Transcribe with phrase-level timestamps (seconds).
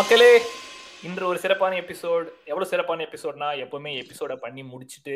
[0.00, 0.28] மக்களே
[1.06, 5.14] இன்று ஒரு சிறப்பான எபிசோட் எவ்வளோ சிறப்பான எபிசோட்னா எப்பவுமே எபிசோட பண்ணி முடிச்சுட்டு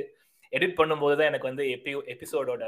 [0.53, 2.65] எடிட் பண்ணும்போது தான் எனக்கு வந்து எபி எபிசோடோட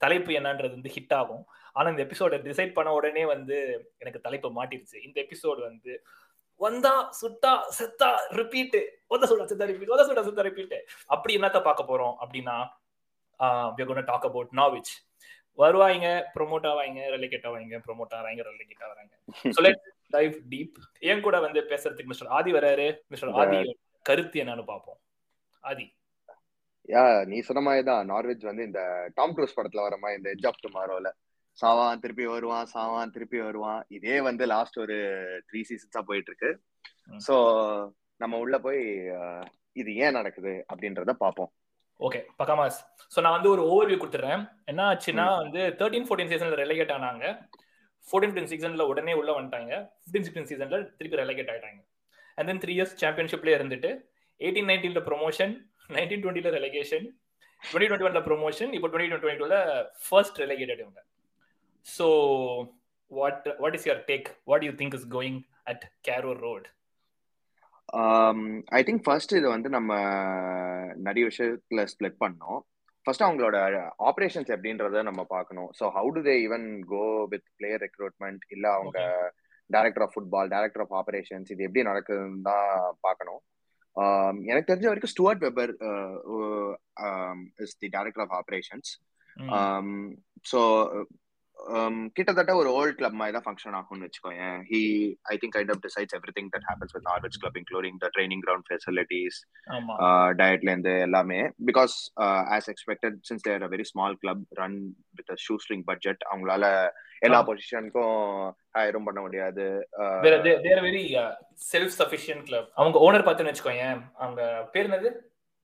[0.00, 1.42] தலைப்பு என்னன்றது வந்து ஹிட் ஆகும்.
[1.74, 3.56] ஆனா இந்த எபிசோடை டிசைட் பண்ண உடனே வந்து
[3.98, 4.96] எனக்கு தலைப்பு மாட்டிருச்சு.
[5.06, 5.92] இந்த எபிசோடு வந்து
[6.60, 11.90] வந்தா சுட்டா செத்தா ரிப்பீட்டு ஒத சுட்டா செத்தா ரிப்பீட் ஒத சுட்டா செத்தா ரிப்பீட்டு அப்படி என்னத்த பார்க்க
[11.92, 12.56] போறோம் அப்படின்னா
[14.02, 14.92] டாக் அபவுட் நாவிச்
[15.58, 19.14] வருவாங்க ப்ரொமோட் ஆவாங்க ரெலிகேட் ஆவாங்க ப்ரொமோட் ஆவாங்க ரெலிகேட் ஆகிறாங்க
[19.56, 19.62] ஸோ
[20.14, 20.76] டைவ் டீப்
[21.10, 22.88] என் கூட வந்து பேசுறதுக்கு மிஸ்டர் ஆதி வராரு.
[23.12, 23.58] மிஸ்டர் ஆதி
[24.06, 24.98] கருத்து என்னன்னு பார்ப்போம்.
[25.64, 25.86] ஆதி.
[26.88, 28.82] யா நீ சொன்ன மாதிரி தான் நார்வெஜ் வந்து இந்த
[29.18, 31.10] டாம் க்ரூஸ் படத்துல வர மாதிரி இந்த ஆஃப் டுமாரோல
[31.58, 33.80] சாவான் திருப்பி வருவான் சாவான் திருப்பி வருவான்.
[33.96, 34.96] இதே வந்து லாஸ்ட் ஒரு
[35.48, 36.50] த்ரீ சீசன்ஸா போயிட்டு இருக்கு
[37.26, 37.34] ஸோ
[38.22, 38.82] நம்ம உள்ள போய்
[39.80, 41.50] இது ஏன் நடக்குது அப்படின்றத பார்ப்போம்.
[42.00, 42.78] ஓகே பக்காமாஸ்
[43.14, 44.42] ஸோ நான் வந்து ஒரு ஓவர்வியூ கொடுத்துட்றேன்.
[44.70, 47.26] என்ன ஆச்சுன்னா வந்து தேர்ட்டீன் ஃபோர்டீன் சீசன்ல ரெலகேட் ஆனாங்க.
[48.10, 49.72] ஃபோர்டீன் ஃபிஃப்டின் சீசன்ல உடனே உள்ள வந்துட்டாங்க.
[50.02, 51.80] ஃபிஃப்டீன் சிக்ஸ்டீன் சீசன்ல திருப்பி ரெலகேட் ஆயிட்டாங்க.
[52.36, 53.90] அண்ட் தென் த்ரீ இயர்ஸ் சாம்பியன்ஷிப்லயே இருந்துட்டு
[54.40, 55.52] எயிட்டீன் நைன்டீன்ல ப்ரொமோஷன்
[55.96, 57.06] நைன்டீன் டுவெண்ட்டில ரெலகேஷன்
[57.62, 59.56] டுவெண்ட்டி டுவெண்ட்டி ஒன்ல ப்ரொமோஷன் இப்போ டுவெண்ட்டி டுவெண்ட்டி டூல
[60.04, 61.00] ஃபர்ஸ்ட் ரெலகேட்டட் இவங்க.
[61.86, 62.06] So
[63.10, 65.38] what what is your take what you think is going
[65.72, 66.68] at Carrow Road
[68.78, 69.92] I think first இது வந்து நம்ம
[71.06, 72.60] நிறைய விஷயத்துல ஸ்ப்ளிட் பண்ணோம்.
[73.06, 73.56] ஃபர்ஸ்ட் அவங்களோட
[74.10, 75.70] ஆப்ரேஷன்ஸ் எப்படின்றத நம்ம பார்க்கணும்.
[75.78, 78.98] So how do they even go with player recruitment இல்ல அவங்க
[79.70, 82.70] director of football director of operations இது எப்படி நடக்குதுன்னு தான்
[83.06, 83.40] பார்க்கணும்.
[84.50, 85.72] எனக்கு தெரிஞ்ச வரைக்கும் Stuart Webber
[87.64, 88.90] is the director of operations
[90.50, 90.60] so
[92.16, 94.80] கிட்டத்தட்ட ஒரு ஓல்ட் கிளப் மாதிரி தான் ஃபங்க்ஷன் ஆகும்னு வச்சுக்கோங்க he
[95.32, 98.66] I think kind of decides everything that happens with Norwich club including the training ground
[98.68, 99.38] facilities
[100.40, 101.40] டயட்ல இருந்து எல்லாமே.
[101.70, 101.94] Because
[102.56, 104.78] as expected since there a very small club run
[105.18, 105.32] with
[105.64, 106.64] shoestring budget அவங்களால
[107.22, 108.16] எல்லா பொசிஷனுக்கும்
[108.76, 109.64] ஹயரும் பண்ண முடியாது.
[110.86, 111.04] வெரி
[111.70, 113.86] செல்ஃப் சஃபிஷியன்ட் கிளப் அவங்க ஓனர் பார்த்துன்னு வச்சுக்கோங்க
[114.22, 114.42] அவங்க
[114.74, 115.10] பேர் என்னது?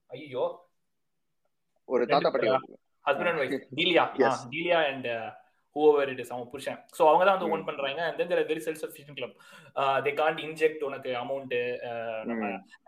[0.09, 0.45] ஐயோ
[1.89, 2.47] ஒரு தாத்தா பாட்டி
[3.05, 4.03] husband and wife Delia.
[4.53, 5.07] Delia and
[5.77, 6.79] whoever it is அவங்க புருஷன்.
[6.97, 8.01] ஸோ அவங்க தான் வந்து ஓன் பண்றாங்க.
[8.07, 9.35] And then very self sufficient club
[10.07, 11.55] they can't inject உனக்கு அமௌண்ட்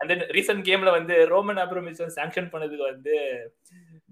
[0.00, 3.16] அண்ட் தென் ரீசெண்ட் கேம்ல வந்து ரோமன் அப்ரோமிஷன் சாங்ஷன் பண்ணதுக்கு வந்து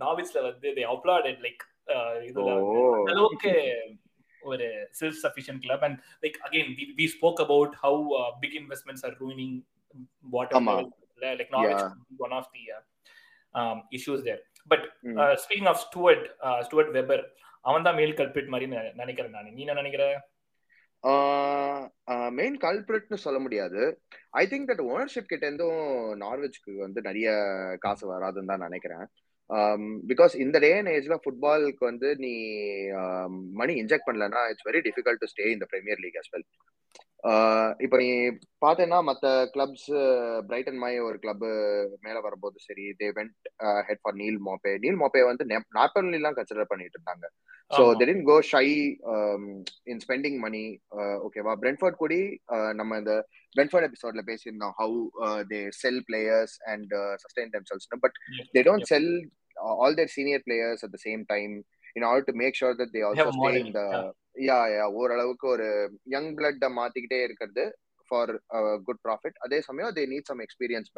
[0.05, 1.65] நாவிஸ்ல வந்து தே அப்ளாடட் லைக்
[2.28, 2.50] இதுல
[3.12, 3.53] அளவுக்கு
[4.43, 4.66] ஒரு
[4.99, 8.03] self sufficient club and like again we spoke about how
[8.45, 9.56] big investments are ruining
[10.34, 11.84] water like Norwich
[12.27, 12.65] one of the
[13.99, 14.87] issues there but
[15.45, 16.27] speaking of Stuart
[16.66, 17.25] Stuart Webber
[17.68, 18.66] அவன் தான் main culprit மாதிரி
[19.02, 19.54] நினைக்கிறேன் நான்.
[19.56, 20.04] நீ என்ன நினைக்கிற?
[22.38, 23.80] மெயின் கல்பிரிட்னு சொல்ல முடியாது.
[24.40, 25.82] ஐ திங்க் தட் ஓனர்ஷிப் கிட்ட இருந்தும்
[26.22, 27.28] நார்வெஜ்க்கு வந்து நிறைய
[27.84, 29.04] காசு வராதுன்னு தான் நினைக்கிறேன்.
[30.10, 32.32] பிகாஸ் இந்த டே அண்ட் ஏஜ்ல ஃபுட்பாலுக்கு வந்து நீ
[33.60, 36.46] மணி இன்ஜெக்ட் பண்ணலன்னா it's very difficult to stay இந்த பிரீமியர் லீக் அஸ் வெல்
[37.80, 38.08] இப்போ நீ
[38.64, 39.88] பார்த்தேன்னா மற்ற கிளப்ஸ்
[40.46, 41.44] பிரைட்டன் மாய் ஒரு கிளப்
[42.00, 43.48] மேல வரும்போது சரி they went
[43.88, 47.26] head for Neal Maupay Neal Maupay வந்து நாப்பர்லாம் கன்சிடர் பண்ணிட்டு இருந்தாங்க.
[47.70, 48.66] So then go shy
[49.84, 50.62] in spending money
[51.26, 52.20] ஓகேவா பிரென்ஃபர்ட் கூடி
[52.74, 53.14] நம்ம இந்த
[53.56, 55.00] பிரென்ஃபர்ட் எபிசோட்ல பேசியிருந்தோம் how
[55.44, 58.16] they sell players and sustain them sells but
[58.54, 59.10] they don't sell
[59.56, 61.54] all their senior players at the same time
[61.97, 63.82] in order to make sure that they also stay in the
[64.49, 65.69] yeah yeah ஓரளவுக்கு ஒரு
[66.16, 67.65] young blood மாத்திக்கிட்டே இருக்கிறது
[68.10, 68.32] for
[68.87, 70.91] good profit அதே சமயம் they need some experience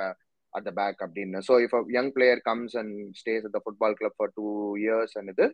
[0.53, 1.41] at the back அப்படின்னு.
[1.49, 4.47] So if young player comes and stays at the football club for two
[4.85, 5.47] years இது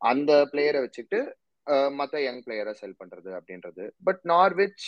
[0.00, 1.20] அந்த பிளேயரை வச்சுட்டு
[1.98, 3.84] மற்ற யங் பிளேயரை செல் பண்றது அப்படின்றது.
[4.08, 4.86] பட் நார்விச்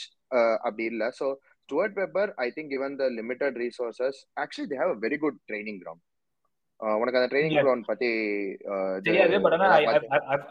[0.67, 1.09] அப்படி இல்லை.
[1.21, 1.27] So
[1.69, 5.81] Stuart Webber I think given the limited resources actually they have a very good training
[5.83, 6.05] ground
[6.81, 8.09] உனக்கு அந்த ட்ரைனிங் கிரவுண்ட் பத்தி
[9.07, 9.69] தெரியாது பட் ஆனா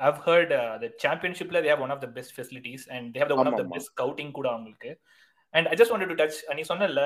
[0.07, 0.53] I've heard
[0.83, 3.59] the சாம்பியன்ஷிப்ல they have one of the best facilities and they have the one of
[3.61, 4.91] the best scouting கூட அவங்களுக்கு.
[5.53, 7.03] And I just wanted to touch நீ சொன்னல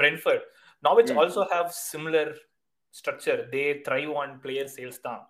[0.00, 0.46] Brentford
[0.84, 2.32] Norwich also have similar
[2.94, 5.22] structure they thrive on player sales தான்.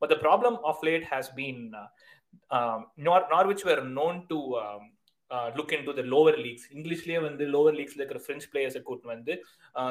[0.00, 1.62] But the problem of late has been
[3.34, 4.40] Norwich were known to
[5.56, 9.32] look in to the lower leagues இங்கிலீஷ்லேயே வந்து lower லீக்ஸ்ல இருக்கிற French பிளேயர்ஸை கூட்டு வந்து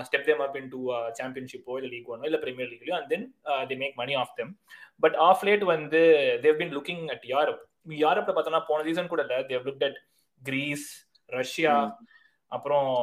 [0.07, 0.79] step them up in to
[1.19, 3.25] சாம்பியன்ஷிப்போ இல்லை league ஒன்னோ இல்லை premier லீக்லையோ and then
[3.71, 4.53] they make money off them
[4.99, 6.01] but of late வந்து
[6.45, 7.61] they've been looking at Europe
[7.97, 9.99] யூரோப்ல பார்த்தோம்னா போன சீசன் கூட இல்லை they look at
[10.41, 10.87] Greece
[11.29, 11.75] Russia
[12.51, 12.95] அப்புறம்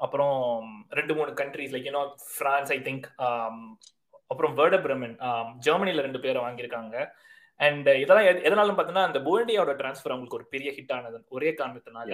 [0.00, 2.02] அப்புறம் ரெண்டு மூணு countries like you know
[2.34, 3.06] France I think
[4.30, 5.14] அப்புறம் வேர்ட பிரமன்
[5.66, 6.96] ஜெர்மனில ரெண்டு பேரை வாங்கியிருக்காங்க.
[7.60, 12.06] அண்ட் இதெல்லாம் எதனாலும் பார்த்தீங்கன்னா அந்த போல்டியோட டிரான்ஸ்ஃபர் அவங்களுக்கு ஒரு பெரிய ஹிட் ஆனது ஒரே காரணத்தினால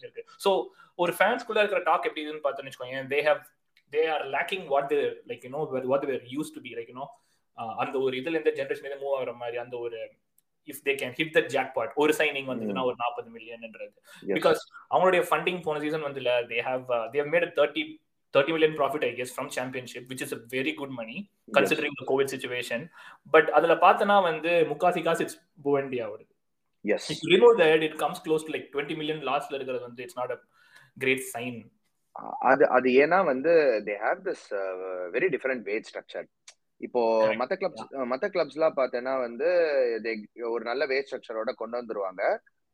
[0.00, 0.22] இருக்கு.
[0.44, 0.50] ஸோ
[0.98, 3.40] ஒரு ஃபேன்ஸ்குள்ள இருக்கிற டாக் எப்படி இதுன்னு பார்த்தோன்னு வச்சுக்கோங்க they how
[3.92, 5.00] they are lacking what the
[5.30, 5.62] like you know
[5.92, 7.06] what were used to be like you know
[7.78, 9.98] அந்த ஒரு இதுல இருந்து ஜென்ரேஷன் மூவ் ஆகிற மாதிரி அந்த ஒரு
[10.68, 11.40] if they can hit the
[11.74, 13.92] jackpot ஒரு சைனிங் வந்ததுன்னா ஒரு நாற்பது மில்லியன்ன்றது.
[14.36, 14.60] பிகாஸ்
[14.90, 16.84] அவங்களுடைய ஃபண்டிங் போன சீசன் வந்து இல்ல they have
[17.14, 17.82] they made thirty
[18.34, 21.16] thirty million profit I guess from Championship which is very good money
[21.52, 22.84] considering the Covid situation
[23.34, 26.30] but அதுல பார்த்தனா வந்து முக்காசி காசு இட்ஸ் புவண்டியா வருது
[26.84, 30.02] yes if you remove that it comes close to like 20 million லாஸ்ட்ல இருக்கிறது வந்து
[30.02, 30.38] it's not a
[30.96, 31.60] great sign
[32.50, 33.52] அது அது ஏன்னா வந்து
[33.86, 34.46] they have this
[35.14, 36.26] very different wage structure
[36.80, 37.02] இப்போ.
[37.40, 39.48] மத்த கிளப்ஸ் மத்த கிளப்ஸ்லாம் பார்த்தேன்னா வந்து
[40.50, 42.22] ஒரு நல்ல வேஜ் ஸ்ட்ரக்சரோட கொண்டு வந்துருவாங்க.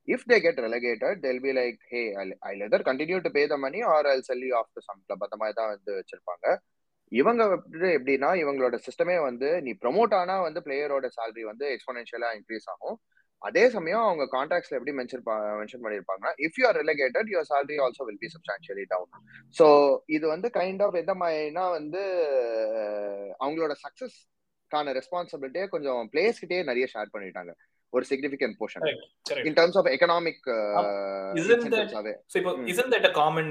[0.08, 2.02] If they get relegated they'll be like hey
[2.49, 5.25] I either continue to pay the money or I sell you off the some club
[5.26, 6.46] அந்த மாதிரி தான் வந்து வச்சிருப்பாங்க.
[7.12, 7.43] இவங்க
[7.99, 12.96] எப்படின்னா இவங்களோட சிஸ்டமே வந்து நீ ப்ரொமோட் ஆனா வந்து பிளேயரோட சேலரி வந்து எக்ஸ்போனென்ஷியலா இன்க்ரீஸ் ஆகும்.
[13.43, 15.22] அதே சமயம் அவங்க கான்ட்ராக்ட்ஸ்ல எப்படி mention
[15.60, 19.11] mention பண்ணிருப்பாங்கன்னா if you are relegated your salary also will be substantially down
[19.56, 19.66] so
[20.16, 22.02] இது வந்து கைண்ட் ஆஃப் எந்த மாதிரினா வந்து
[23.44, 27.52] அவங்களோட சக்சஸ்க்கான ரெஸ்பான்சிபிலிட்டியே கொஞ்சம் பிளேயர்ஸ்கிட்டே நிறைய ஷேர் பண்ணிட்டாங்க.
[27.93, 28.85] ஒரு significant portion
[29.29, 30.43] correct in terms of economic
[31.40, 32.69] Isn't that- இன்சென்டிவ்ஸாவே so இப்போ Mm.
[32.73, 33.49] isn't that a common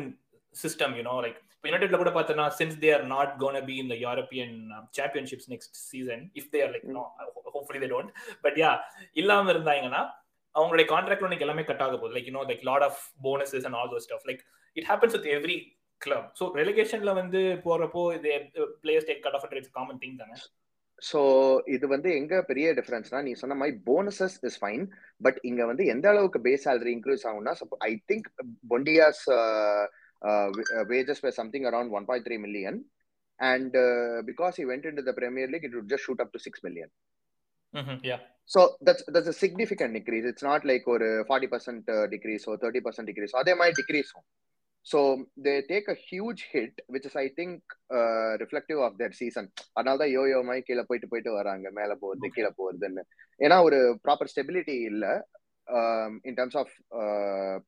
[0.56, 3.78] system you know like இப்போ யுனைடெட்ல கூட பார்த்தனா since they are not going to be
[3.84, 6.96] in the european uh, championships next season if they are like Mm.
[6.98, 7.04] no
[7.36, 8.10] ho- hopefully they don't.
[8.46, 8.76] But yeah
[9.22, 10.02] இல்லாம இருந்தாங்கன்னா
[10.56, 12.14] அவங்களுடைய contract உனக்கு எல்லாமே cut ஆக போகுது.
[12.16, 14.42] Like you know like lot of bonuses and all those stuff like
[14.78, 15.58] it happens with every
[16.02, 18.04] club so ரெலிகேஷன்ல வந்து போறப்போ
[18.84, 20.36] players take cut off it's common thing தானே?
[21.00, 21.20] ஸோ
[21.76, 24.86] இது வந்து எங்க பெரிய டிஃபரன்ஸ்னா நீ சொன்ன மாதிரி போனஸஸ் இஸ் ஃபைன்
[25.26, 27.54] பட் இங்க வந்து எந்த அளவுக்கு பேஸ் salary இன்க்ரீஸ் ஆகும்னா
[27.90, 28.30] I think
[28.74, 29.24] Buendia's
[30.90, 32.84] wages were something around 1.3 million
[33.40, 36.40] and uh, because he went into the premier league it would just shoot up to
[36.40, 36.90] 6 million
[38.10, 38.18] yeah
[38.54, 43.06] so that's that's a significant decrease it's not like or 40% uh, decrease or 30%
[43.12, 44.12] decrease or they might decrease
[44.92, 45.00] so
[45.46, 47.54] they take a huge hit which is i think
[47.98, 49.46] uh, reflective of their season.
[49.78, 51.68] அதனால தான் YoYo மாதிரி கீழே போயிட்டு போயிட்டு வராங்க.
[51.80, 52.30] மேல Okay.
[52.36, 53.04] கீழே போகுதுன்னு
[53.40, 55.06] ஏன்னா ஒரு ப்ராப்பர் ஸ்டெபிலிட்டி இல்ல.
[56.30, 56.74] In terms of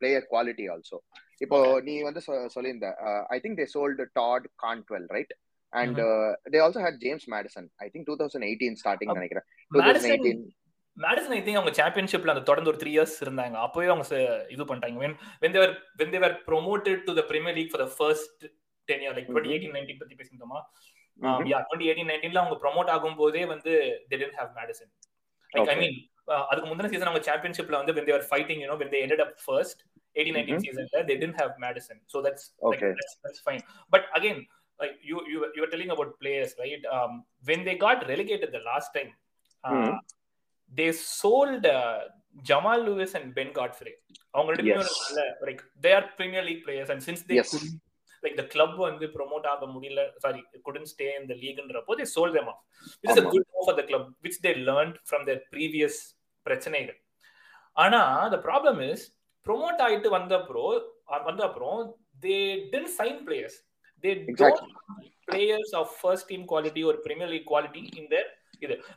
[0.02, 0.98] player quality also
[1.46, 1.58] இப்போ.
[1.88, 2.22] நீ வந்து
[2.56, 2.90] சொல்லியிருந்த
[3.36, 5.34] I think they sold Todd Cantwell right
[5.74, 6.00] and
[6.54, 9.46] they also had James Maddison I think two thousand eighteen starting நினைக்கிறேன்.
[9.72, 10.42] Two thousand eighteen
[11.06, 15.16] Maddison I think அவங்க சாம்பியன்ஷிப்ல அந்த தொடர்ந்து ஒரு த்ரீ இயர்ஸ் இருந்தாங்க அப்பவே அவங்க இது பண்ணிட்டாங்க
[15.42, 18.46] they were when they were promoted to the premier league for the first
[18.88, 20.16] 10 year like 2018 19 பத்தி
[21.28, 23.72] um, yeah 2018 19ல அவங்க ப்ரோமோட் ஆகும்போதே வந்து
[24.10, 24.92] they didn't have Maddison
[25.56, 25.78] like i Okay.
[25.82, 25.96] mean
[26.34, 29.02] uh, அதுக்கு முந்தின சீசன் அவங்க சாம்பியன்ஷிப்ல வந்து when they were fighting you know when they
[29.08, 29.78] ended up first
[30.16, 30.64] 18 19 Mhm.
[30.66, 32.92] seasonல they didn't have madison so that's like Okay.
[33.00, 33.64] that's, that's fine
[33.96, 34.40] but again
[34.80, 36.52] like you you were- you were telling about players
[40.70, 40.94] um uh, Mhm.
[40.94, 42.00] sold uh,
[42.42, 43.94] Jamal Lewis and Ben Godfrey.
[44.32, 47.52] அவங்க ரெண்டு பேரும் are Premier League players and since they Yes.
[47.54, 47.82] couldn't
[48.24, 50.02] like the club வந்து promote ஆக முடியல
[50.86, 52.60] stay in the leagueன்றப்போ they sold them off
[53.02, 53.32] which is a ஆமா.
[53.32, 57.00] good move for the club which they learned from their previous பிரச்சனைகள்
[57.74, 59.12] ஆனா the problem is
[59.48, 60.84] promote ஆயிட்டு வந்த அப்புறம்
[61.14, 63.64] அ- வந்த அப்புறம் they didn't sign players
[64.04, 64.72] they don't Exactly.
[64.72, 68.08] have players of first team quality or Premier League quality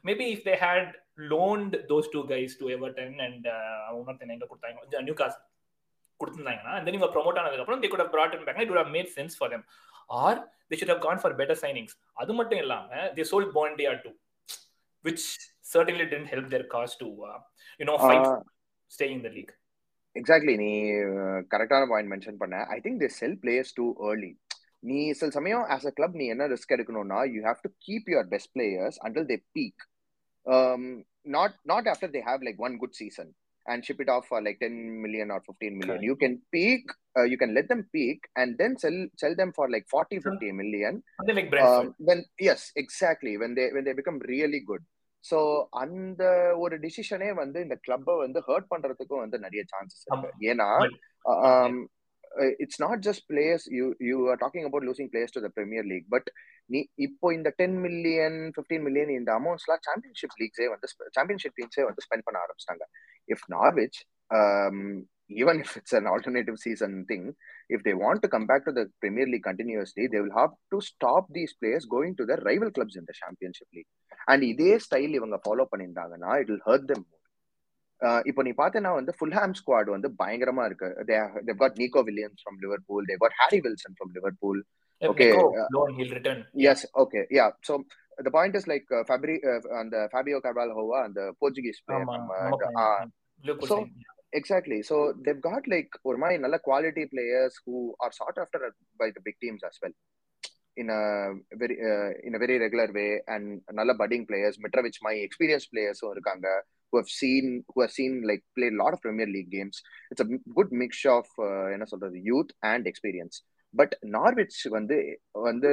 [0.08, 0.86] maybe if they had
[1.32, 3.42] loaned those two guys to Everton and
[3.92, 5.38] இன்னொருத்தன் எங்க கொடுத்தாங்க new காசு
[6.20, 8.94] கொடுத்திருந்தாங்கன்னா then இவங்க ப்ரோமோட் ஆனதுக்கு அப்புறம் they could have brought him back it would have
[8.98, 9.64] made sense for them
[10.20, 10.32] or
[10.70, 14.14] they should have gone for better signings அது மட்டும் இல்லாம they sold Bondia too
[15.04, 15.24] which
[15.74, 17.38] certainly didn't help their cause to uh,
[17.80, 18.40] you know fight Uh, for
[18.96, 19.52] staying in the league
[20.16, 20.70] exactly நீ
[21.52, 24.28] கரெக்டான point mention பண்ண I think they sell players too early
[24.82, 28.28] நீ சில சமயம் as a club நீ என்ன risk எடுக்கணும்னா you have to keep your
[28.34, 29.82] best players until they peak
[31.36, 33.32] not not after they have like one good season
[33.66, 36.02] and ship it off for like 10 million or 15 million Correct.
[36.02, 36.84] you can peak
[37.18, 40.52] uh, you can let them peak and then sell sell them for like 40 50
[40.52, 44.82] million something like Brentford um, when yes exactly when they when they become really good
[45.24, 45.38] so
[45.72, 46.22] அந்த
[46.54, 50.30] ஒரு டிசிஷனே வந்து இந்த கிளப்பை வந்து hurt பண்றதுக்கும் வந்து நிறைய chances இருக்கு.
[50.52, 50.68] ஏன்னா
[52.62, 56.06] it's not just players you you are talking about losing players to the Premier League
[56.14, 56.28] but
[56.70, 62.04] நீ இப்போ இந்த டென் மில்லியன் ஃபிஃப்டீன் மில்லியன் இந்த அமௌண்ட்ஸ்லாம் சாம்பியன்ஷிப் லீக்ஸே வந்து சாம்பியன்ஷிப் டீம்ஸே வந்து
[62.06, 62.86] ஸ்பெண்ட் பண்ண ஆரம்பிச்சிட்டாங்க.
[63.28, 63.98] If Norwich
[65.42, 67.26] even if it's an alternative season thing
[67.74, 70.78] if they want to come back to the Premier League continuously they will have to
[70.90, 73.90] stop these players going to the rival clubs இந்த championship league
[74.32, 77.21] and இதே style இவங்க follow பண்ணியிருந்தாங்கன்னா it will hurt them more
[78.30, 83.06] இப்போ நீ பார்த்தேன்னா வந்து Fulham squad வந்து பயங்கரமா இருக்கு they've got Neco Williams from Liverpool
[83.10, 84.62] they've got Harry Wilson from Liverpool
[85.02, 86.40] Okay, Nico, uh, loan he'll return
[86.70, 87.72] yes okay yeah so
[88.18, 92.36] the point is like uh, Fabri uh, அந்த Fabio Carvalho அந்த Portuguese player ஆமா, நம்ம
[92.48, 92.84] ஆமா, ஆ,
[93.44, 93.88] Liverpool So, sign.
[94.32, 98.60] exactly so they've got like ஒரு மாதிரி நல்ல quality players who are sought after
[99.00, 99.94] by the big teams as well
[100.76, 101.02] in a
[101.62, 103.46] very uh, in a very regular way and
[103.80, 106.46] நல்ல budding players மிட்ரவிச் மாதிரி experienced players இருக்காங்க
[106.92, 109.82] who have seen who have seen like played a lot of Premier League games.
[110.10, 113.36] It's a good mixture of uh, என்ன சொல்றது youth and experience.
[113.74, 114.96] But Norwich வந்து
[115.48, 115.70] வந்து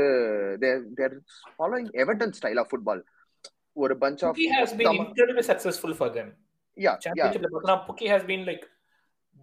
[0.61, 1.17] they're they're
[1.59, 3.01] following Everton style of football.
[3.83, 6.29] ஒரு bunch of Pukki has been incredibly successful for them.
[6.75, 8.63] yeah yeah Championship பார்த்தா Pukki has been like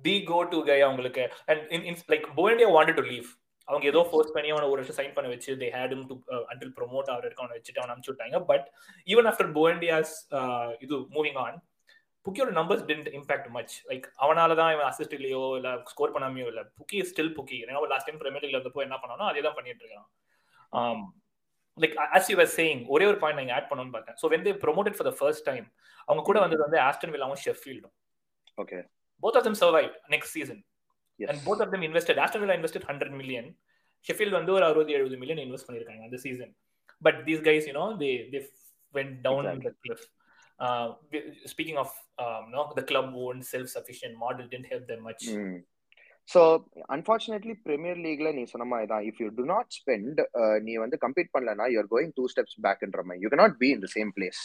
[0.06, 3.28] the go to guy அவங்களுக்கு and in, in like Buendia wanted to leave
[3.68, 6.14] அவங்க ஏதோ force பண்ணி அவனை ஒரு வருஷம் sign பண்ண வச்சு they had him to
[6.52, 8.66] until promote அவர் இருக்க அவனை வச்சுட்டு அவனை அனுப்பிச்சு விட்டாங்க பட்
[9.12, 10.14] ஈவன் ஆஃப்டர் போயண்டியாஸ்
[10.84, 11.58] இது moving on
[12.26, 16.62] புக்கியோட numbers didn't impact much like அவனால தான் இவன் அசிஸ்ட் இல்லையோ இல்ல ஸ்கோர் பண்ணாமையோ இல்ல
[16.78, 20.08] புக்கி ஸ்டில் புக்கி ஏன்னா லாஸ்ட் டைம் பிரீமியர் லீக்ல இருந்தப்போ என்ன பண்ணானோ அதே தான் பண்ணிட்டு இருக்கான்.
[21.78, 24.18] Like as you were saying ஒரே ஒரு பாயிண்ட் நான் ஆட் பண்ணணும்னு பார்த்தேன்.
[24.22, 25.66] So when they promoted for the first time
[26.08, 27.94] அவங்க கூட வந்தது வந்து ஆஸ்டன் வில்லாவும் ஷெஃபீல்டும்
[28.58, 28.82] okay.
[29.22, 30.58] Both of them survived next season.
[31.30, 33.46] And both of them invested aston villa invested 100 million
[34.06, 36.52] sheffield வந்து ஒரு 60 70 million இன்வெஸ்ட் பண்ணிருக்காங்க அந்த season
[37.02, 38.42] but these guys you know they they
[38.94, 39.64] went down Exactly.
[39.66, 40.02] the cliff
[40.60, 41.88] uh, we- speaking of
[42.24, 45.56] um, no the club owned self sufficient model didn't help them much Mm.
[46.28, 46.40] So
[46.94, 50.96] unfortunately, Premier Leagueல நீ சொன்ன மாதிரி தான் if you do not spend uh, நீ வந்து
[51.04, 54.10] compete பண்ணலனா you're going two steps back ன்ற மாதிரி you cannot be in the same
[54.16, 54.40] place.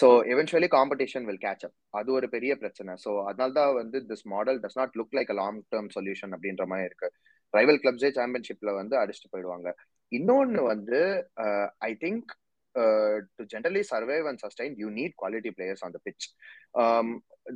[0.00, 1.72] So eventually competition will catch up.
[1.98, 2.92] அது ஒரு பெரிய பிரச்சனை.
[3.02, 6.64] So அதனால தான் வந்து this model does not look like a long term solution அப்படின்ற
[6.70, 7.08] மாதிரி இருக்கு.
[7.56, 9.68] ரைவல் கிளப்ஸே சாம்பியன்ஷிப்ல வந்து அடிச்சுட்டு போயிடுவாங்க.
[10.18, 10.98] இன்னொன்னு வந்து
[11.88, 12.32] I think
[13.36, 16.26] to generally survive and sustain you need quality players on the pitch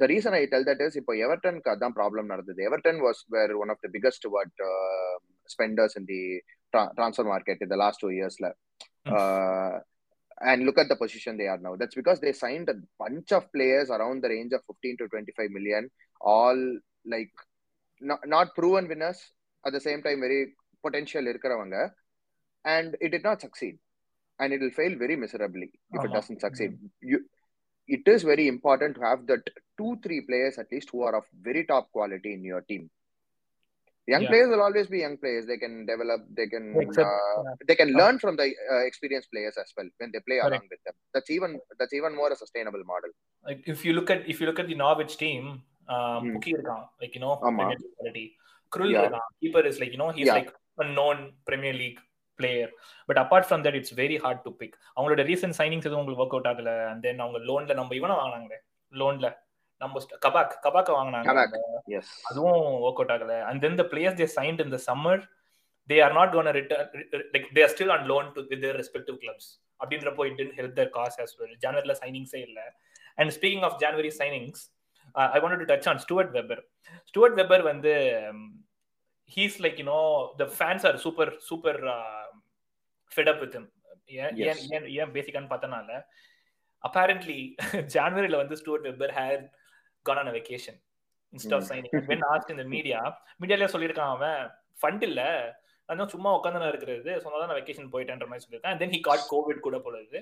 [0.03, 3.73] the reason I tell that is இப்போ எவர்டனுக்கு அதான் ப்ராப்ளம் நடந்தது Everton was were one
[3.75, 4.63] of the biggest what
[5.55, 6.23] spenders in the
[7.01, 8.49] transfer market இந்த last two இயர்ஸ்ல
[10.41, 11.77] and look at the position they are now.
[11.77, 15.51] That's because they signed a bunch of players around the range of 15 to 25
[15.51, 15.91] million,
[16.21, 16.57] all
[17.07, 17.31] like
[18.01, 19.21] not, not proven winners,
[19.67, 20.55] at the same time, very
[20.85, 21.25] potential.
[22.65, 23.79] And it did not succeed.
[24.39, 26.09] And it will fail very miserably if uh-huh.
[26.09, 26.73] it doesn't succeed.
[26.73, 26.87] Mm-hmm.
[27.03, 27.21] You,
[27.89, 29.43] it is very important to have that
[29.79, 32.91] two, three players at least who are of very top quality in your team.
[34.09, 34.31] Young Yeah.
[34.33, 35.45] players will always be young players.
[35.51, 36.21] They can develop.
[36.37, 36.67] They can.
[36.83, 37.57] Except- uh, yeah.
[37.69, 40.55] They can Uh, learn from the uh, experienced players as well when they play Correct.
[40.55, 40.97] along with them.
[41.15, 41.53] That's even.
[41.81, 43.13] That's even more a sustainable model.
[43.49, 45.43] like if you look at if you look at the Norwich team
[45.97, 46.31] um Hmm.
[46.35, 47.67] Pukki இருக்கான் like you know ஆமா.
[47.67, 48.27] Premier League quality
[48.73, 49.03] Krull Yeah.
[49.05, 50.39] இருக்கான் keeper is like you know he's Yeah.
[50.39, 50.51] like
[50.85, 51.19] a known
[51.51, 52.01] Premier League
[52.39, 52.67] player
[53.09, 56.37] but apart from that it's very hard to pick அவங்களோட recent signings எதுவும் உங்களுக்கு work
[56.37, 58.57] out ஆகல and then அவங்க லோன்ல நம்ம இவனை வாங்கினாங்க
[58.93, 59.29] லோன்ல
[59.83, 61.27] நம்ம கபாக் கபாக்க வாங்கினாங்க.
[62.31, 63.35] அதுவும் ஒர்க் அவுட் ஆகல
[63.81, 65.17] the players they signed in the summer
[65.91, 66.87] they are not going to return
[67.35, 69.47] like they are still on loan to with their respective clubs
[69.81, 72.61] அப்படின்றப்போ it didn't help their cause as well ஜனவரில சைனிங்ஸே இல்ல
[73.39, 74.59] speaking of January signings
[75.19, 76.59] uh, I wanted to touch on Stuart Webber
[77.11, 77.93] Stuart Webber வந்து
[78.31, 78.41] um,
[80.41, 82.27] the fans are super super uh,
[83.17, 83.67] fed up with him
[84.23, 84.35] ஏன்.
[84.49, 85.91] ஏன் ஏன் ஏன் பேசிக்கான்னு பார்த்தனால
[86.85, 87.39] apparently
[87.95, 89.41] ஜான்வரில வந்து Stuart Webber had
[90.09, 90.77] gone on a vacation
[91.33, 91.71] instead of Hmm.
[91.71, 91.93] signing.
[92.11, 92.99] When asked in the media
[94.11, 94.43] அவன்
[94.83, 95.23] fund இல்ல.
[95.89, 98.75] நான் சும்மா உட்காந்து நான் இருக்கிறது சொன்னதான் நான் வெக்கேஷன் போயிட்டேன்ற மாதிரி சொல்லியிருக்கேன்.
[98.75, 100.21] And then he got covid கூட போல இது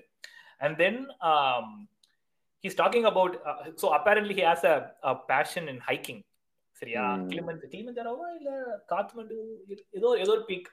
[0.61, 0.95] and then
[1.31, 1.67] um,
[2.65, 4.77] he's talking about uh, so apparently he has a,
[5.11, 6.21] a passion in hiking.
[6.77, 7.03] சரியா?
[7.11, 7.27] Hmm.
[7.31, 8.51] கிளிமன் கிளிமஞ்சாரோவா இல்ல
[8.93, 9.37] காத்மண்டு
[9.99, 10.69] ஏதோ ஏதோ ஒரு பீக்.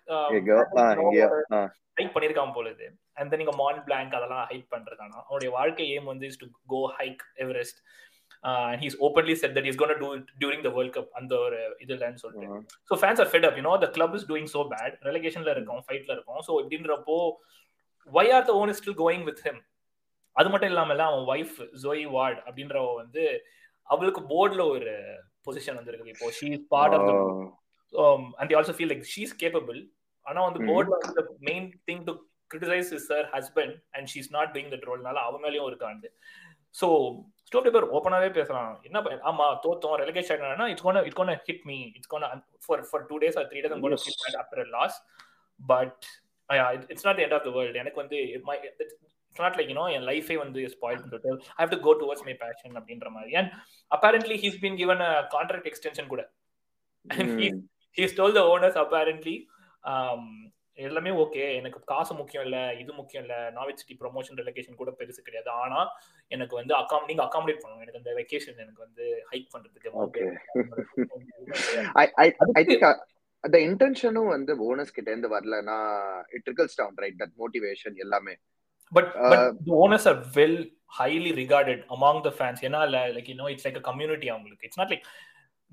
[1.97, 6.09] ஹைக் பண்ணிருக்கான் போல இது அண்ட் தென் நீங்க மான் பிளாங்க் அதெல்லாம் ஹைக் பண்றதானா அவனுடைய வாழ்க்கை ஏம்
[6.11, 7.79] வந்து is to go hike Everest
[8.43, 10.09] and he's openly said that is gonna do
[10.41, 12.59] during the World Cup அந்த ஒரு இதுலன்னு சொல்லிட்டு.
[12.89, 16.11] So fans are fed up you know the club is doing so bad ரெலகேஷன்ல இருக்கும் ஃபைட்ல
[16.17, 17.17] இருக்கும் so இப்படின்றப்போ
[18.11, 19.61] why are the own still going with him
[20.35, 23.23] அது மட்டும் இல்லாமல அவன் ஒய்ஃப் ஜோயி வார்ட் அப்படின்றவ வந்து
[23.87, 24.93] அவளுக்கு போர்டில் ஒரு
[25.47, 27.13] பொசிஷன் வந்திருக்கு இப்போ she is part of the
[27.93, 28.03] Oh.
[28.03, 29.79] um, and they also feel like she's capable.
[30.25, 30.59] ஆனா வந்து.
[30.69, 32.13] போர்ட்ல வந்து the main thing to
[32.51, 36.07] criticize is her husband and she's not doing that role னால அவ மேலயும் இருக்காண்டு
[36.75, 36.87] ஸோ
[37.53, 41.77] ஸ்டோர் பேப்பர் ஓப்பனாவே பேசுறான் என்ன ஆமா தோத்தோம் ரெலகேஷன் ஆனா it's gonna it's gonna hit me
[41.95, 42.29] it's gonna
[42.65, 44.97] for for two days or three days gonna bad after loss
[45.65, 46.05] but
[46.87, 50.35] it's not end of the world எனக்கு வந்து my it's not like you know என் லைஃபே
[50.35, 53.35] வந்து spoil சொல்லிட்டு I have to go towards my passion அப்படின்ற மாதிரி.
[53.35, 53.51] And
[53.95, 56.23] apparently he's been given a contract extension கூட.
[57.09, 57.63] And he's Mm.
[57.97, 58.37] he told
[60.77, 64.91] um, எல்லாமே okay எனக்கு காசு முக்கியம் இல்ல இது முக்கியம் இல்ல நாவெட் சிட்டி ப்ரொமோஷன் ரெலகேஷன் கூட
[64.99, 65.79] பெருசு கிடையாது ஆனா
[66.31, 69.49] எனக்கு வந்து அக்காம் நீங்க அகாமடேட் பண்ணணும் எனக்கு அந்த வெக்கேஷன் எனக்கு வந்து ஹைக்.
[69.53, 69.89] பண்றதுக்கு
[72.83, 72.95] uh,
[73.43, 75.77] the intentionம் வந்து ஓனர்ஸ் கிட்ட இருந்து வரலனா
[76.35, 78.35] it trickles down right that motivation எல்லாமே
[78.91, 80.55] Uh, but the owners are well
[80.99, 82.81] highly regarded among the fans ஏன்னா
[83.15, 85.05] like you know it's like a community அவங்களுக்கு it's not like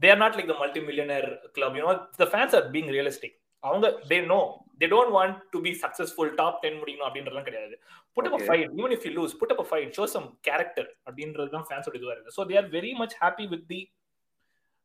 [0.03, 3.33] they are not like the multi-millionaire club you know the fans are being realistic
[3.65, 4.41] அவங்க they know
[4.81, 7.75] they don't want to be successful top ten முடிக்கணும் அப்படின்றதுலாம் கிடையாது.
[8.17, 8.41] Put up.
[8.47, 12.13] Fight even if you lose put up fight show some character அப்படின்றது தான் ஃபேன்ஸோட இதுவா
[12.13, 12.35] இருக்கு.
[12.37, 13.81] So they are very much happy with the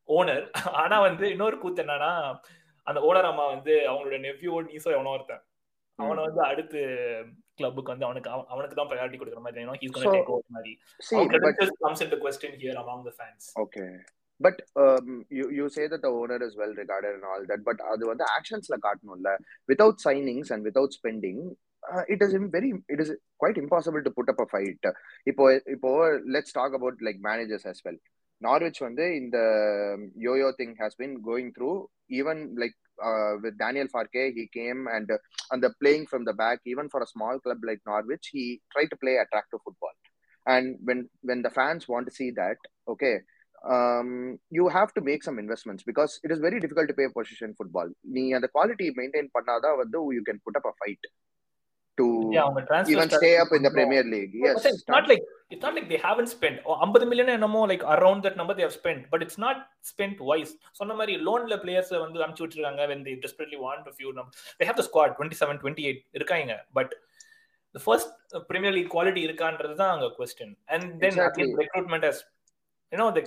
[0.08, 2.12] owner ஆனா வந்து இன்னொரு கூத்து என்னன்னா
[2.86, 5.42] அந்த ஓனர் அம்மா வந்து அவங்களோட நெவ்யூ நீசோ எவனோ ஒருத்தன்.
[5.98, 6.80] அவனை வந்து அடுத்து
[7.54, 10.44] கிளப்புக்கு வந்து அவனுக்கு அவ- அவனுக்கு தான் ப்ரையாரிட்டி கொடுக்குற மாதிரி he's going to So, take over
[10.48, 10.72] மாதிரி.
[11.00, 12.74] See, Our but credentials comes into question here
[14.44, 14.98] among the fans okay.
[14.98, 17.80] But um, you you say that the owner is well regarded and all that, but
[17.92, 19.36] அது வந்து actionsல காட்டணும்ல
[19.72, 21.56] without signings and without spending
[21.94, 24.86] uh, it is im- very it is quite impossible to put up a fight
[25.26, 27.98] இப்போ இப்போ let's talk about like managers as well
[28.44, 29.38] Norwich வந்து இந்த
[30.16, 35.10] yo-yo thing has been going through even like uh, with Daniel Farke he came and
[35.10, 35.18] uh,
[35.50, 38.90] and the playing from the back even for a small club like Norwich he tried
[38.90, 39.96] to play attractive football
[40.46, 42.56] and when when the fans want to see that
[42.88, 43.20] okay
[43.74, 44.08] um,
[44.56, 47.88] you have to make some investments because it is very difficult to play position football
[48.16, 51.04] நீ அந்த quality maintain பண்ணாதான் வந்து you can put up a fight
[51.98, 52.06] to
[52.36, 52.48] Yeah,
[52.92, 56.00] even stay up in the Premier League yes it's not like it's not like they
[56.06, 59.38] haven't spent oh, 50 million என்னமோ like around that number they have spent but it's
[59.44, 59.56] not
[59.92, 64.12] spent wise சொன்ன மாதிரி லோன்ல players வந்து அனுப்பிச்சு விட்டுருக்காங்க when they desperately want a few
[64.18, 66.90] num- they have the squad 27 28 இருக்காங்க but
[67.74, 71.46] the first uh, Premier League quality இருக்கான்றது தான் அங்க question and then Exactly.
[71.46, 72.18] again recruitment has
[72.92, 73.24] you know the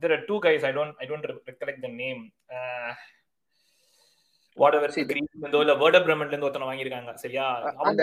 [0.00, 2.20] there are two guys I don't I don't recollect the name.
[2.50, 2.92] Uh,
[5.04, 7.44] Greece இருந்தோ இல்ல Werder பிரமன்ல இருந்து ஒருத்தன வாங்கியிருக்காங்க சரியா?
[7.84, 8.02] அந்த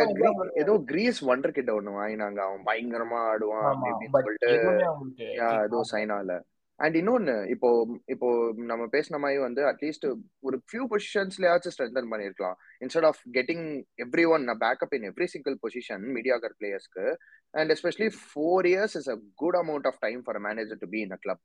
[0.56, 5.28] ஏதோ Greece wonder கிட்ட ஒண்ணு வாங்கினாங்க அவன் பயங்கரமா ஆடுவான் ஆமா அப்படி இப்படின்னு பட் சொல்லிட்டு
[5.66, 5.82] ஏதோ.
[5.92, 6.38] சைனால.
[6.80, 7.70] அண்ட் இன்னொன்னு இப்போ
[8.14, 8.28] இப்போ
[8.72, 10.06] நம்ம பேசின மாதிரி வந்து அட்லீஸ்ட்
[10.48, 13.66] ஒரு ஃபியூ பொசிஷன்ஸ்லயாச்சும் ஸ்ட்ரென்தன் பண்ணிருக்கலாம் instead of getting
[14.06, 17.08] every one backup in every single position mediocre பிளேயர்ஸ்க்கு
[17.54, 21.16] and especially four years is a good amount of time for manager to be in
[21.18, 21.44] a club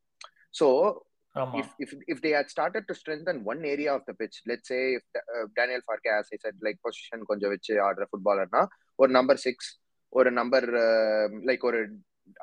[0.61, 0.69] so
[1.35, 4.95] if if if they had started to strengthen one area of the pitch, let's say
[4.95, 8.62] if uh, Daniel Farke, as I said, like position கொஞ்சம் வச்சு ஆடுற ஃபுட்பாலர்னா
[8.99, 9.71] ஒரு number six
[10.12, 10.67] ஒரு number
[11.49, 11.81] like ஒரு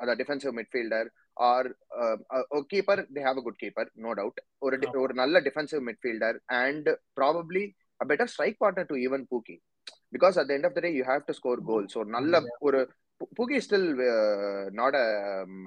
[0.00, 1.68] அதான் defensive midfielder or
[2.68, 4.76] keeper they have a good keeper no doubt ஒரு.
[4.98, 6.88] ஒரு நல்ல defensive midfielder and
[7.20, 7.64] probably
[8.00, 9.56] better strike partner to even Pukki
[10.12, 12.80] because at end of the day you have to score goals ஒரு நல்ல ஒரு
[13.36, 15.66] Pookie is still uh, not a, um,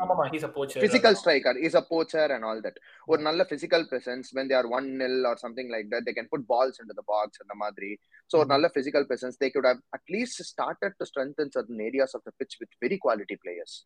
[0.74, 1.56] physical striker.
[1.60, 2.74] He's a poacher and all that.
[3.08, 3.26] Or yeah.
[3.26, 6.04] nalla physical presence when they are one nil or something like that.
[6.06, 8.00] They can put balls into the box and the madri.
[8.28, 8.52] So mm-hmm.
[8.52, 9.38] nalla physical presence.
[9.38, 12.98] They could have at least started to strengthen certain areas of the pitch with very
[12.98, 13.86] quality players.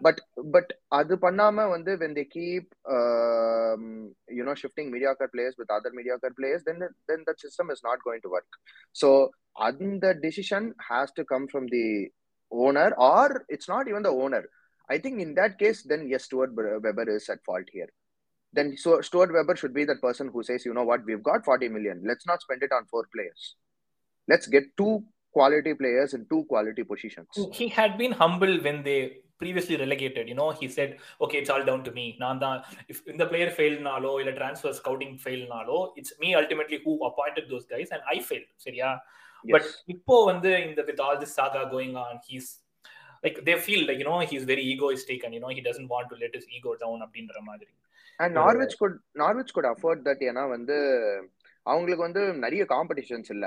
[0.00, 5.70] But but adu pannama vandu when they keep um, you know shifting mediocre players with
[5.70, 8.48] other mediocre players, then then the system is not going to work.
[8.92, 12.08] So and decision has to come from the
[12.50, 14.44] owner or it's not even the owner.
[14.88, 17.88] I think in that case then yes stuart weber is at fault here.
[18.52, 21.04] Then so stuart weber should be that person who says you know what?
[21.04, 22.02] We've got 40 million.
[22.06, 23.56] Let's not spend it on four players.
[24.28, 27.28] Let's get two quality players in two quality positions.
[27.52, 30.28] He had been humble when they previously relegated.
[30.28, 32.16] You know he said okay it's all down to me.
[32.18, 37.04] Nanda, if, the player failed nalo or transfer scouting failed nalo it's me ultimately who
[37.04, 38.48] appointed those guys and i failed.
[38.56, 38.98] So yeah
[39.54, 42.48] but இப்போ வந்து இந்த with all this saga going on he's
[43.24, 46.06] like they feel like you know he's very egoistic and you know he doesn't want
[46.12, 47.70] to let his ego down அப்படின்ற மாதிரி.
[48.18, 50.76] And Norwich could Norwich could afford that ஏன்னா வந்து
[51.66, 53.46] அவங்களுக்கு வந்து நிறைய competitions இல்ல.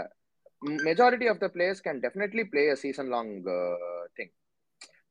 [0.88, 3.31] Majority of the players can definitely play a season long
[4.19, 4.31] thing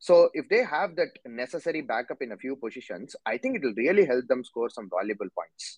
[0.03, 3.79] so if they have that necessary backup in a few positions I think it will
[3.83, 5.69] really help them score some valuable points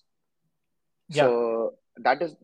[1.09, 1.27] so
[2.07, 2.35] that is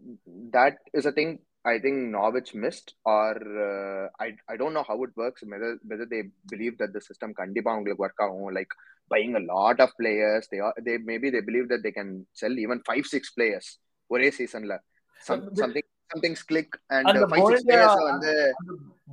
[0.58, 1.34] that is a thing
[1.72, 3.32] I think Norwich missed, or
[3.68, 5.42] uh, I I don't know how it works.
[5.54, 6.22] Whether whether they
[6.54, 8.74] believe that the system kandipa ungalku work ஆகும் like
[9.12, 10.46] buying a lot of players.
[10.54, 12.10] They are they maybe they believe that they can
[12.42, 13.68] sell even five six players
[14.10, 14.76] ஒரே சீசன்ல
[15.22, 18.34] something something's click and அந்த five six players வந்து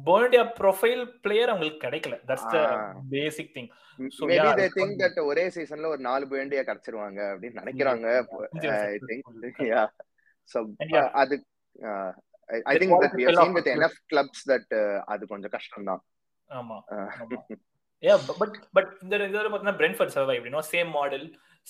[0.08, 2.60] போல்டியா profile player அவங்களுக்கு கிடைக்கல that's the
[3.14, 3.70] basic thing
[4.32, 8.06] maybe they think that ஒரே சீசன்ல ஒரு நாலு போண்டியா கிடைச்சிருவாங்க அப்படின்னு நினைக்கிறாங்க
[8.92, 9.82] ஐ திங்க் யா
[10.54, 10.60] சோ
[11.22, 11.36] அது
[12.55, 15.89] I, I think that we have seen with enough clubs that uh, அது கொஞ்சம் கஷ்டம்
[15.91, 16.01] தான்
[16.57, 16.77] ஆமா
[18.07, 21.23] yeah but but இந்த இந்த பார்த்தா Brentford survived you know same model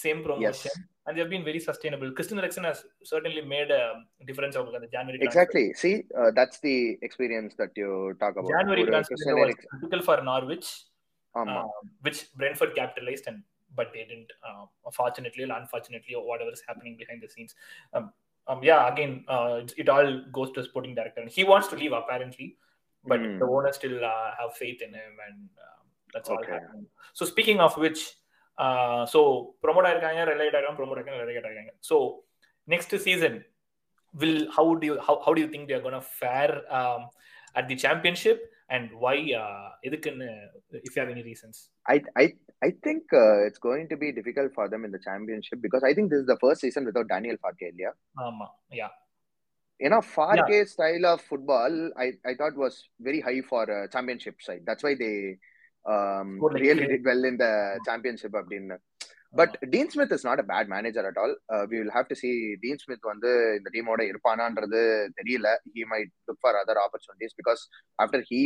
[0.03, 0.79] same promotion yes.
[1.05, 2.79] and they have been very sustainable Christian Eriksen has
[3.12, 3.83] certainly made a
[4.29, 5.83] difference over the January exactly transfer.
[5.85, 7.89] see uh, that's the experience that you
[8.23, 10.67] talk about January transfer was critical for Norwich
[11.35, 11.65] um, uh,
[12.07, 13.39] which Brentford capitalized and
[13.79, 14.63] but they didn't uh,
[14.99, 17.53] fortunately or unfortunately or whatever is happening behind the scenes
[17.95, 18.05] um,
[18.47, 21.21] um, yeah, again, uh, it, it, all goes to sporting director.
[21.21, 22.57] And he wants to leave apparently,
[23.05, 23.39] but mm.
[23.39, 25.83] the owners still uh, have faith in him, and uh,
[26.13, 26.53] that's all okay.
[26.53, 26.88] happening.
[27.13, 28.01] So speaking of which,
[29.13, 29.19] so
[29.62, 31.97] promote ஆயிருக்காங்க ரெலைட் ஆயிருக்காங்க promote ஆயிருக்காங்க ரெலைட் ஆயிருக்காங்க so
[32.73, 33.38] next season
[34.13, 36.01] will how do you how, how do you think they are going to
[38.70, 40.29] Um, and why uh, எதுக்குன்னு
[40.72, 44.53] if you have any reasons I I I think uh, it's going to be difficult
[44.55, 47.37] for them in the championship because I think this is the first season without Daniel
[47.37, 47.70] Farke.
[47.77, 47.96] Yeah,
[48.27, 48.92] ஆமா yeah
[49.81, 54.40] you know, Farke style of football I I thought was very high for uh, championship
[54.40, 54.62] side.
[54.64, 55.37] That's why they
[55.85, 58.33] um, really did well in the championship.
[58.33, 58.77] அப்படின்னு
[59.34, 61.32] But Dean Smith is not a bad manager at all.
[61.52, 64.80] Uh, we will have to see Dean Smith வந்து இந்த டீமோட இருப்பானான்றது
[65.18, 65.48] தெரியல.
[65.76, 67.62] He might look for other opportunities because
[68.04, 68.42] after he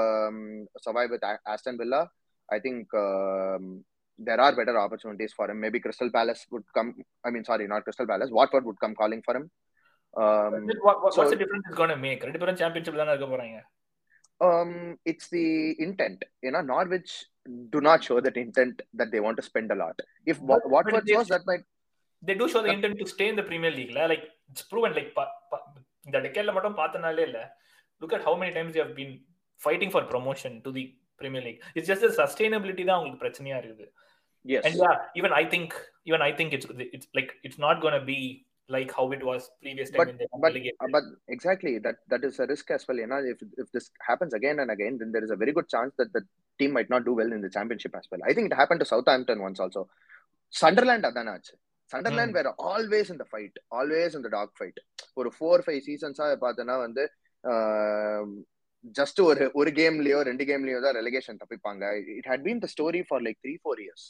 [0.00, 0.38] um,
[0.86, 2.02] survived with A- Aston Villa,
[2.48, 3.64] I think um,
[4.18, 5.58] there are better opportunities for him.
[5.64, 6.90] Maybe Crystal Palace would come.
[7.26, 8.30] I mean, sorry, not Crystal Palace.
[8.30, 9.46] Watford would come calling for him.
[10.14, 10.52] Um,
[10.88, 13.28] what, what, so- what's the difference it's going to make ரெண்டு பேரும் championship தானே இருக்க
[13.34, 13.60] போறாங்க
[14.40, 14.70] um,
[15.10, 15.46] it's the
[15.86, 16.20] intent.
[16.42, 17.12] You know, Norwich
[17.73, 19.97] do not show that intent that they want to spend a lot.
[20.25, 21.65] If Wa- But- Watford but they- shows, that might
[22.23, 23.93] they do show the intent to stay in the Premier League.
[23.97, 24.05] la.
[24.05, 24.93] Like it's proven.
[24.99, 25.65] Like pa- pa-
[26.07, 27.39] இந்த டெக்கேட்ல மட்டும் பார்த்தனாலே இல்ல
[28.01, 29.15] look at how many times you have been
[29.61, 30.83] fighting for promotion to the
[31.21, 33.87] Premier League it's just sustainability தான் உங்களுக்கு பிரச்சனையா இருக்குது
[34.45, 34.63] yes.
[34.67, 35.73] And ya even I think
[36.09, 38.17] even I think it's it's like it's not gonna be
[38.69, 42.47] like how it was previous time in but uh, but exactly that that is a
[42.53, 42.99] risk as well.
[43.03, 45.69] You know, if if this happens again and again, then there is a very good
[45.75, 46.23] chance that the
[46.59, 48.21] team might not do well in the championship as well.
[48.29, 49.81] I think it happened to Southampton once also.
[50.53, 51.55] Sunderland அதான ஆச்சு
[51.91, 52.37] Sunderland Hmm.
[52.37, 54.77] were always in the fight, always in the dog fight.
[55.19, 57.03] ஒரு four five சீசன்ஸா பார்த்தோன்னா வந்து
[58.99, 61.85] just ஒரு ஒரு கேம்லயோ ரெண்டு கேம்லயோ தான் relegation தப்பிப்பாங்க
[62.19, 64.05] it had been the story for like three four years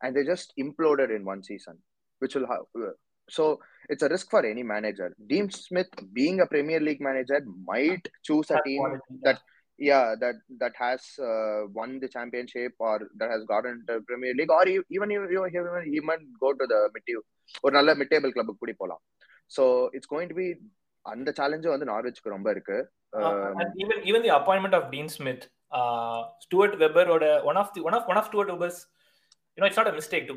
[0.00, 1.78] and they just imploded in one season
[2.22, 2.96] which will
[3.28, 3.44] so
[3.92, 5.06] it's a risk for any manager.
[5.30, 7.38] Dean Smith, being a Premier League manager,
[7.70, 8.84] might choose a team
[9.26, 9.38] that
[9.79, 14.51] Yeah that that has uh, won the championship or that has gotten into Premier League
[14.51, 17.09] or e- even even he might go to the mid
[17.63, 19.01] ஒரு நல்ல mid table கிளப்புக்கு கூடி போலாம்
[19.51, 19.63] so
[19.95, 20.47] it's going to be
[21.05, 22.77] அந்த சேலஞ்சும் வந்து நார்வெஜ்க்கு ரொம்ப இருக்கு
[23.13, 27.57] Uh, and even even the appointment of Dean Smith, uh, Stuart Webber or the, one
[27.57, 28.87] of the one of one of Stuart Webber's,
[29.57, 30.33] you know, it's not a mistake to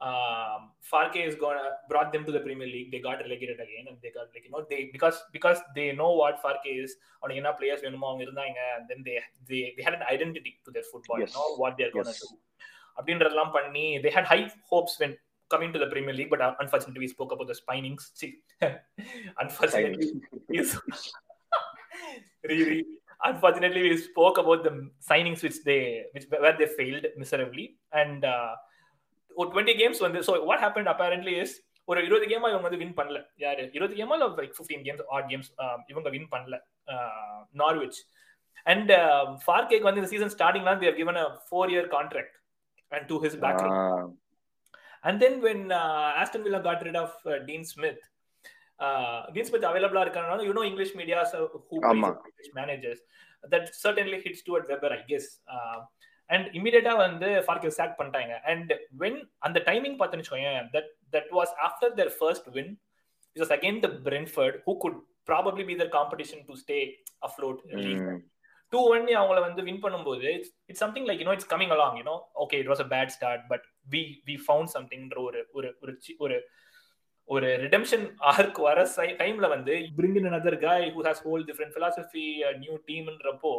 [0.00, 2.92] Um, Farke is gonna brought them to the Premier League.
[2.92, 6.12] They got relegated again, and they got like you know they because because they know
[6.12, 6.98] what Farke is.
[7.20, 10.72] அவனுக்கு என்ன players வேணுமோ அவங்க இருந்தாங்க and then they they they had an identity to
[10.72, 11.18] their football.
[11.18, 11.28] Yes.
[11.28, 12.20] You know what they're gonna Yes.
[12.20, 12.38] do.
[12.96, 15.18] அப்படின்றதெல்லாம் பண்ணி they had high hopes when
[15.53, 18.03] coming to the Premier League, but uh, unfortunately we spoke about the spinings.
[18.19, 18.31] See,
[19.43, 20.09] unfortunately,
[22.51, 22.79] really,
[23.21, 24.73] unfortunately we spoke about the
[25.09, 25.81] signings which they
[26.13, 27.67] which where they failed miserably
[28.01, 28.53] and uh,
[29.31, 31.53] ஒரு twenty games வந்து so what happen apparently is
[31.87, 35.27] ஒரு இருபது கேமா இவங்க வந்து win பண்ணல யாரு இருபது கேமா இல்லை like fifteen games odd
[35.31, 35.49] games
[35.91, 36.57] இவங்க வின் பண்ணல
[37.61, 37.99] நார்விச்
[38.73, 38.91] அண்ட்
[39.45, 42.35] ஃபார்கேக்கு வந்து இந்த season ஸ்டார்டிங்லாம் they've given a four year contract
[42.91, 43.63] and to his back
[45.03, 47.99] Ah, And then when uh, Aston Villa got rid of uh, Dean Smith,
[48.79, 52.09] uh, Dean Smith available இருக்கறனால you know English media so who plays ஆமா.
[52.19, 52.99] for English managers
[53.43, 55.77] that certainly hits Stuart Webber I guess uh,
[56.29, 58.69] and immediately வந்து Farke sack பண்ணிட்டாங்க and
[59.01, 59.15] when
[59.47, 62.69] அந்த timing பார்த்தேன்னு வச்சுக்கோங்க that that was after their first win
[63.35, 64.97] it was again the Brentford who could
[65.31, 66.83] probably be their competition to stay
[67.29, 68.19] afloat league mm,
[68.73, 70.29] two one அவங்கள வந்து win பண்ணும்போது
[70.69, 73.65] it's something like you know it's coming along you know okay it was a bad start but
[73.90, 76.36] we we found சம்திங்ன்ற ஒரு ஒரு ஒரு C- ஒரு
[77.28, 78.80] ஒரு redemption arc வர
[79.22, 83.54] டைம்ல வந்து bring in another guy who has whole different philosophy a new teamன்றப்போ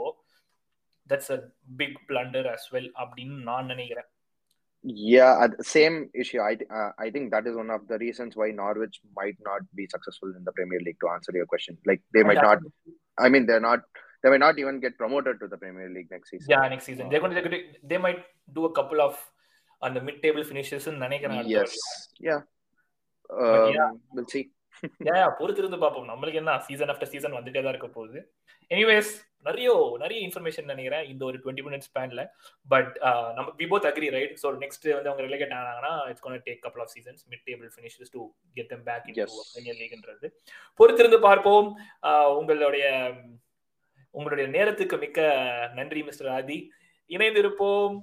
[1.07, 1.39] that's a
[1.81, 4.09] big blunder as well அப்படின்னு நான் நினைக்கிறேன்
[5.13, 6.39] yeah, uh, same issue.
[6.39, 9.61] I th- uh, I think that is one of the reasons why Norwich might not
[9.73, 10.99] be successful in the Premier League.
[10.99, 12.59] To answer your question, like they might not.
[13.17, 13.81] I mean, they're not.
[14.23, 16.47] They might not even get promoted to the Premier League next season.
[16.47, 19.15] yeah next season they're going to they might do a couple of
[19.82, 22.42] the mid table finishes நினைக்கிறேன்
[23.32, 23.76] Um,
[25.38, 26.08] பொறுத்திருந்து பார்ப்போம்.
[26.08, 28.32] நம்மளுக்கு என்ன season after season வந்துட்டே தான் இருக்க போகுது.
[28.70, 29.10] Anyways
[29.42, 32.28] நிறைய நிறைய இன்ஃபர்மேஷன் நினைக்கிறேன் இந்த ஒரு டுவெண்ட்டி மினிட்ஸ் ஸ்பேன்ல
[32.68, 32.98] பட்
[33.34, 36.82] நம்ம we both agree right so next வந்து அவங்க relate ஆனாங்கன்னா it's gonna take couple
[36.82, 39.06] of seasons mid table finishes to get them back
[39.54, 40.30] in லீக்ன்றது
[40.78, 41.78] பொறுத்திருந்து பார்ப்போம்.
[42.02, 43.14] ஆஹ் உங்களுடைய
[44.10, 46.70] உங்களுடைய நேரத்துக்கு மிக்க நன்றி மிஸ்டர் ஆதி.
[47.08, 48.00] இணைந்திருப்போம்.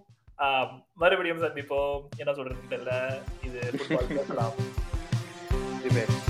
[0.93, 2.01] மறுபடியும் சந்திப்போம்.
[2.15, 3.21] என்ன சொல்றதுன்னு தெரியல.
[3.45, 4.53] இது ஃபுட்பால் பேசலாம்.